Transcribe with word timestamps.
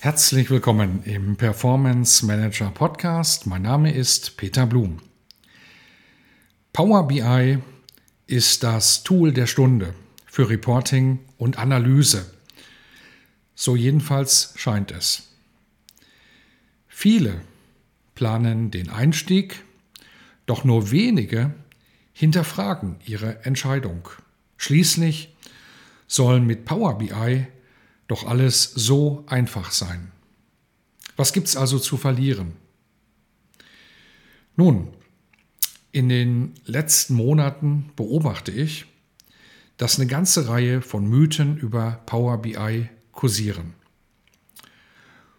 Herzlich 0.00 0.48
willkommen 0.48 1.02
im 1.06 1.34
Performance 1.36 2.24
Manager 2.24 2.70
Podcast. 2.70 3.48
Mein 3.48 3.62
Name 3.62 3.92
ist 3.92 4.36
Peter 4.36 4.64
Blum. 4.64 5.00
Power 6.72 7.08
BI 7.08 7.58
ist 8.28 8.62
das 8.62 9.02
Tool 9.02 9.32
der 9.32 9.48
Stunde 9.48 9.94
für 10.24 10.48
Reporting 10.48 11.18
und 11.36 11.58
Analyse. 11.58 12.32
So 13.56 13.74
jedenfalls 13.74 14.52
scheint 14.54 14.92
es. 14.92 15.30
Viele 16.86 17.40
planen 18.14 18.70
den 18.70 18.90
Einstieg, 18.90 19.64
doch 20.46 20.62
nur 20.62 20.92
wenige 20.92 21.52
hinterfragen 22.12 23.00
ihre 23.04 23.44
Entscheidung. 23.44 24.08
Schließlich 24.58 25.34
sollen 26.06 26.46
mit 26.46 26.66
Power 26.66 26.98
BI 26.98 27.48
doch 28.08 28.26
alles 28.26 28.64
so 28.64 29.24
einfach 29.26 29.70
sein. 29.70 30.10
Was 31.16 31.32
gibt's 31.32 31.56
also 31.56 31.78
zu 31.78 31.96
verlieren? 31.96 32.56
Nun, 34.56 34.88
in 35.92 36.08
den 36.08 36.54
letzten 36.64 37.14
Monaten 37.14 37.90
beobachte 37.96 38.50
ich, 38.50 38.86
dass 39.76 39.98
eine 39.98 40.08
ganze 40.08 40.48
Reihe 40.48 40.82
von 40.82 41.08
Mythen 41.08 41.56
über 41.56 42.02
Power 42.06 42.42
BI 42.42 42.88
kursieren. 43.12 43.74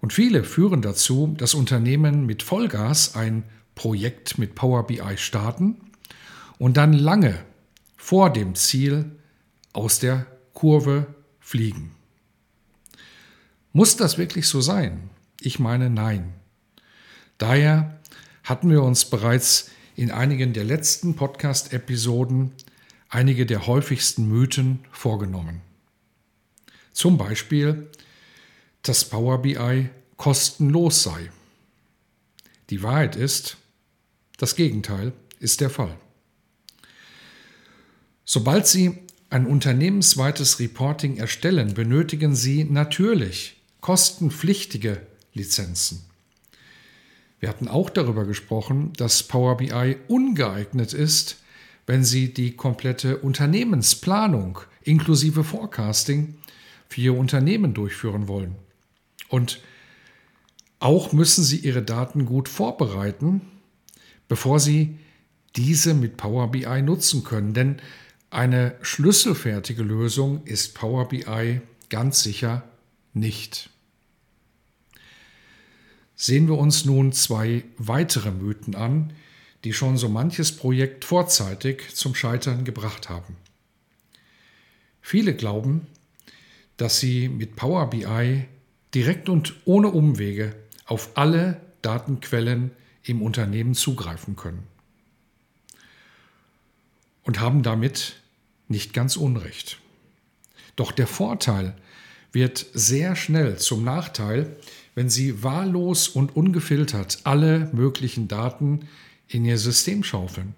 Und 0.00 0.12
viele 0.12 0.42
führen 0.42 0.82
dazu, 0.82 1.34
dass 1.38 1.54
Unternehmen 1.54 2.26
mit 2.26 2.42
Vollgas 2.42 3.14
ein 3.14 3.44
Projekt 3.74 4.38
mit 4.38 4.54
Power 4.54 4.86
BI 4.86 5.16
starten 5.16 5.76
und 6.58 6.76
dann 6.76 6.92
lange 6.92 7.38
vor 7.96 8.30
dem 8.32 8.54
Ziel 8.54 9.12
aus 9.72 10.00
der 10.00 10.26
Kurve 10.54 11.14
fliegen. 11.38 11.92
Muss 13.72 13.96
das 13.96 14.18
wirklich 14.18 14.46
so 14.48 14.60
sein? 14.60 15.08
Ich 15.40 15.58
meine 15.58 15.88
nein. 15.88 16.34
Daher 17.38 17.98
hatten 18.44 18.68
wir 18.68 18.82
uns 18.82 19.06
bereits 19.06 19.70
in 19.96 20.10
einigen 20.10 20.52
der 20.52 20.64
letzten 20.64 21.16
Podcast-Episoden 21.16 22.52
einige 23.08 23.46
der 23.46 23.66
häufigsten 23.66 24.28
Mythen 24.28 24.80
vorgenommen. 24.90 25.62
Zum 26.92 27.16
Beispiel, 27.16 27.88
dass 28.82 29.08
Power 29.08 29.40
BI 29.40 29.88
kostenlos 30.16 31.02
sei. 31.02 31.30
Die 32.68 32.82
Wahrheit 32.82 33.16
ist, 33.16 33.56
das 34.36 34.54
Gegenteil 34.54 35.12
ist 35.40 35.60
der 35.60 35.70
Fall. 35.70 35.96
Sobald 38.24 38.66
Sie 38.66 38.98
ein 39.30 39.46
unternehmensweites 39.46 40.58
Reporting 40.60 41.16
erstellen, 41.16 41.74
benötigen 41.74 42.34
Sie 42.34 42.64
natürlich 42.64 43.61
kostenpflichtige 43.82 45.02
Lizenzen. 45.34 46.02
Wir 47.40 47.48
hatten 47.48 47.68
auch 47.68 47.90
darüber 47.90 48.24
gesprochen, 48.24 48.92
dass 48.96 49.24
Power 49.24 49.56
BI 49.58 49.96
ungeeignet 50.08 50.94
ist, 50.94 51.38
wenn 51.86 52.04
Sie 52.04 52.32
die 52.32 52.54
komplette 52.56 53.18
Unternehmensplanung 53.18 54.60
inklusive 54.82 55.42
Forecasting 55.42 56.36
für 56.88 57.00
Ihr 57.00 57.18
Unternehmen 57.18 57.74
durchführen 57.74 58.28
wollen. 58.28 58.54
Und 59.28 59.60
auch 60.78 61.12
müssen 61.12 61.42
Sie 61.42 61.58
Ihre 61.58 61.82
Daten 61.82 62.24
gut 62.24 62.48
vorbereiten, 62.48 63.40
bevor 64.28 64.60
Sie 64.60 64.96
diese 65.56 65.94
mit 65.94 66.16
Power 66.16 66.52
BI 66.52 66.82
nutzen 66.82 67.24
können. 67.24 67.52
Denn 67.52 67.82
eine 68.30 68.76
schlüsselfertige 68.82 69.82
Lösung 69.82 70.44
ist 70.44 70.74
Power 70.74 71.08
BI 71.08 71.60
ganz 71.88 72.22
sicher 72.22 72.62
nicht. 73.12 73.71
Sehen 76.14 76.48
wir 76.48 76.58
uns 76.58 76.84
nun 76.84 77.12
zwei 77.12 77.64
weitere 77.78 78.30
Mythen 78.30 78.74
an, 78.74 79.12
die 79.64 79.72
schon 79.72 79.96
so 79.96 80.08
manches 80.08 80.56
Projekt 80.56 81.04
vorzeitig 81.04 81.94
zum 81.94 82.14
Scheitern 82.14 82.64
gebracht 82.64 83.08
haben. 83.08 83.36
Viele 85.00 85.34
glauben, 85.34 85.86
dass 86.76 87.00
sie 87.00 87.28
mit 87.28 87.56
Power 87.56 87.90
BI 87.90 88.46
direkt 88.94 89.28
und 89.28 89.54
ohne 89.64 89.88
Umwege 89.88 90.54
auf 90.86 91.10
alle 91.16 91.60
Datenquellen 91.82 92.70
im 93.04 93.22
Unternehmen 93.22 93.74
zugreifen 93.74 94.36
können. 94.36 94.66
Und 97.24 97.40
haben 97.40 97.62
damit 97.62 98.16
nicht 98.68 98.92
ganz 98.92 99.16
Unrecht. 99.16 99.78
Doch 100.76 100.92
der 100.92 101.06
Vorteil 101.06 101.76
wird 102.32 102.66
sehr 102.72 103.14
schnell 103.14 103.58
zum 103.58 103.84
Nachteil, 103.84 104.56
wenn 104.94 105.08
Sie 105.08 105.42
wahllos 105.42 106.08
und 106.08 106.36
ungefiltert 106.36 107.20
alle 107.24 107.70
möglichen 107.72 108.28
Daten 108.28 108.88
in 109.28 109.44
Ihr 109.44 109.58
System 109.58 110.02
schaufeln. 110.04 110.54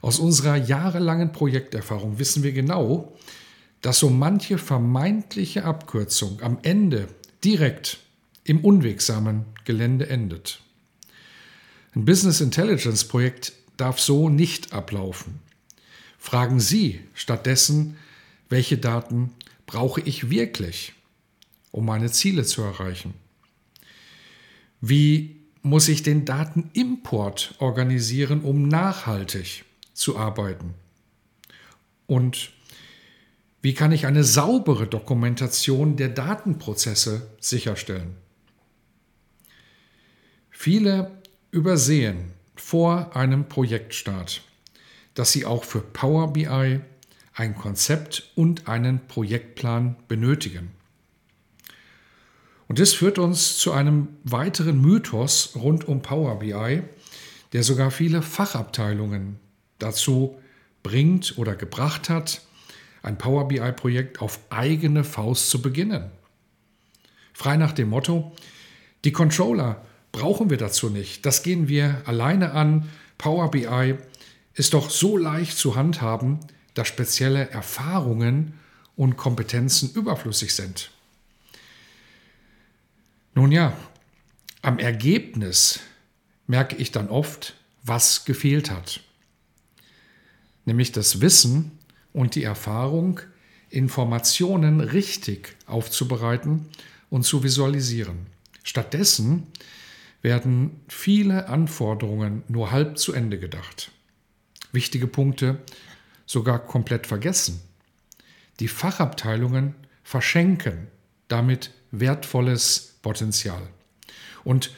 Aus 0.00 0.18
unserer 0.18 0.56
jahrelangen 0.56 1.32
Projekterfahrung 1.32 2.18
wissen 2.18 2.42
wir 2.42 2.52
genau, 2.52 3.16
dass 3.82 3.98
so 3.98 4.10
manche 4.10 4.58
vermeintliche 4.58 5.64
Abkürzung 5.64 6.40
am 6.42 6.58
Ende 6.62 7.08
direkt 7.44 7.98
im 8.44 8.64
unwegsamen 8.64 9.44
Gelände 9.64 10.08
endet. 10.08 10.60
Ein 11.94 12.04
Business 12.04 12.40
Intelligence 12.40 13.04
Projekt 13.04 13.52
darf 13.76 13.98
so 13.98 14.28
nicht 14.28 14.72
ablaufen. 14.72 15.40
Fragen 16.18 16.60
Sie 16.60 17.00
stattdessen, 17.14 17.96
welche 18.48 18.78
Daten 18.78 19.32
brauche 19.70 20.00
ich 20.00 20.30
wirklich, 20.30 20.94
um 21.70 21.86
meine 21.86 22.10
Ziele 22.10 22.42
zu 22.42 22.60
erreichen? 22.60 23.14
Wie 24.80 25.36
muss 25.62 25.86
ich 25.86 26.02
den 26.02 26.24
Datenimport 26.24 27.54
organisieren, 27.60 28.40
um 28.40 28.66
nachhaltig 28.66 29.64
zu 29.92 30.16
arbeiten? 30.16 30.74
Und 32.08 32.50
wie 33.62 33.72
kann 33.72 33.92
ich 33.92 34.06
eine 34.06 34.24
saubere 34.24 34.88
Dokumentation 34.88 35.94
der 35.94 36.08
Datenprozesse 36.08 37.30
sicherstellen? 37.38 38.16
Viele 40.50 41.12
übersehen 41.52 42.32
vor 42.56 43.14
einem 43.14 43.48
Projektstart, 43.48 44.42
dass 45.14 45.30
sie 45.30 45.46
auch 45.46 45.62
für 45.62 45.80
Power 45.80 46.32
BI 46.32 46.80
ein 47.40 47.56
Konzept 47.56 48.30
und 48.34 48.68
einen 48.68 49.00
Projektplan 49.08 49.96
benötigen. 50.08 50.72
Und 52.68 52.78
das 52.78 52.92
führt 52.92 53.18
uns 53.18 53.56
zu 53.56 53.72
einem 53.72 54.08
weiteren 54.24 54.78
Mythos 54.78 55.52
rund 55.56 55.88
um 55.88 56.02
Power 56.02 56.38
BI, 56.38 56.82
der 57.54 57.62
sogar 57.62 57.90
viele 57.90 58.20
Fachabteilungen 58.20 59.40
dazu 59.78 60.38
bringt 60.82 61.38
oder 61.38 61.56
gebracht 61.56 62.10
hat, 62.10 62.42
ein 63.02 63.16
Power 63.16 63.48
BI-Projekt 63.48 64.20
auf 64.20 64.38
eigene 64.50 65.02
Faust 65.02 65.48
zu 65.48 65.62
beginnen. 65.62 66.10
Frei 67.32 67.56
nach 67.56 67.72
dem 67.72 67.88
Motto, 67.88 68.32
die 69.04 69.12
Controller 69.12 69.82
brauchen 70.12 70.50
wir 70.50 70.58
dazu 70.58 70.90
nicht, 70.90 71.24
das 71.24 71.42
gehen 71.42 71.68
wir 71.68 72.02
alleine 72.04 72.52
an, 72.52 72.90
Power 73.16 73.50
BI 73.50 73.96
ist 74.52 74.74
doch 74.74 74.90
so 74.90 75.16
leicht 75.16 75.56
zu 75.56 75.74
handhaben, 75.74 76.40
dass 76.74 76.88
spezielle 76.88 77.50
Erfahrungen 77.50 78.58
und 78.96 79.16
Kompetenzen 79.16 79.92
überflüssig 79.94 80.54
sind. 80.54 80.90
Nun 83.34 83.52
ja, 83.52 83.76
am 84.62 84.78
Ergebnis 84.78 85.80
merke 86.46 86.76
ich 86.76 86.92
dann 86.92 87.08
oft, 87.08 87.54
was 87.82 88.24
gefehlt 88.24 88.70
hat. 88.70 89.00
Nämlich 90.64 90.92
das 90.92 91.20
Wissen 91.20 91.72
und 92.12 92.34
die 92.34 92.44
Erfahrung, 92.44 93.20
Informationen 93.70 94.80
richtig 94.80 95.56
aufzubereiten 95.66 96.66
und 97.08 97.22
zu 97.22 97.42
visualisieren. 97.42 98.26
Stattdessen 98.64 99.46
werden 100.22 100.80
viele 100.88 101.48
Anforderungen 101.48 102.42
nur 102.48 102.70
halb 102.70 102.98
zu 102.98 103.12
Ende 103.12 103.38
gedacht. 103.38 103.90
Wichtige 104.72 105.06
Punkte 105.06 105.60
sogar 106.30 106.60
komplett 106.60 107.08
vergessen. 107.08 107.60
Die 108.60 108.68
Fachabteilungen 108.68 109.74
verschenken 110.04 110.86
damit 111.26 111.72
wertvolles 111.90 112.98
Potenzial. 113.02 113.60
Und 114.44 114.72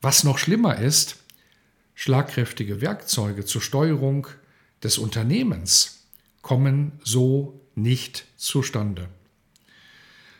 was 0.00 0.24
noch 0.24 0.36
schlimmer 0.38 0.80
ist, 0.80 1.18
schlagkräftige 1.94 2.80
Werkzeuge 2.80 3.44
zur 3.44 3.62
Steuerung 3.62 4.26
des 4.82 4.98
Unternehmens 4.98 6.08
kommen 6.42 6.98
so 7.04 7.60
nicht 7.76 8.24
zustande. 8.36 9.08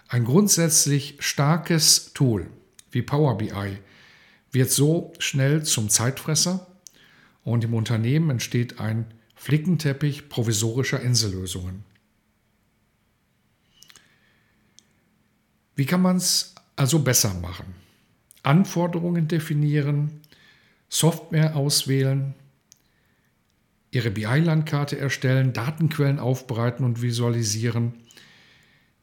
Ein 0.08 0.24
grundsätzlich 0.24 1.14
starkes 1.20 2.12
Tool 2.12 2.50
wie 2.90 3.02
Power 3.02 3.38
BI 3.38 3.78
wird 4.50 4.72
so 4.72 5.12
schnell 5.20 5.62
zum 5.62 5.90
Zeitfresser 5.90 6.66
und 7.44 7.62
im 7.62 7.72
Unternehmen 7.72 8.30
entsteht 8.30 8.80
ein 8.80 9.14
Flickenteppich 9.40 10.28
provisorischer 10.28 11.00
Insellösungen. 11.00 11.82
Wie 15.74 15.86
kann 15.86 16.02
man 16.02 16.18
es 16.18 16.54
also 16.76 16.98
besser 16.98 17.32
machen? 17.32 17.74
Anforderungen 18.42 19.28
definieren, 19.28 20.20
Software 20.90 21.56
auswählen, 21.56 22.34
Ihre 23.90 24.10
BI-Landkarte 24.10 24.98
erstellen, 24.98 25.54
Datenquellen 25.54 26.18
aufbereiten 26.18 26.84
und 26.84 27.00
visualisieren. 27.00 27.94